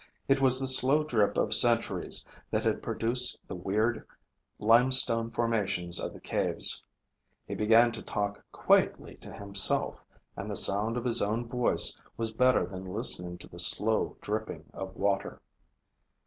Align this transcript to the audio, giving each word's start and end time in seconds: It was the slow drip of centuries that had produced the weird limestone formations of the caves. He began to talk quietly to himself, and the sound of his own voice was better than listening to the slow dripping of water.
It 0.27 0.41
was 0.41 0.59
the 0.59 0.67
slow 0.67 1.03
drip 1.03 1.37
of 1.37 1.53
centuries 1.53 2.25
that 2.49 2.63
had 2.63 2.81
produced 2.81 3.37
the 3.47 3.53
weird 3.53 4.03
limestone 4.57 5.29
formations 5.29 5.99
of 5.99 6.11
the 6.11 6.19
caves. 6.19 6.81
He 7.45 7.53
began 7.53 7.91
to 7.91 8.01
talk 8.01 8.43
quietly 8.51 9.17
to 9.17 9.31
himself, 9.31 10.03
and 10.35 10.49
the 10.49 10.55
sound 10.55 10.97
of 10.97 11.05
his 11.05 11.21
own 11.21 11.45
voice 11.47 11.95
was 12.17 12.31
better 12.31 12.65
than 12.65 12.91
listening 12.91 13.37
to 13.37 13.47
the 13.47 13.59
slow 13.59 14.17
dripping 14.21 14.65
of 14.73 14.95
water. 14.95 15.39